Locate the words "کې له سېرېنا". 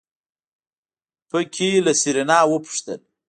1.53-2.39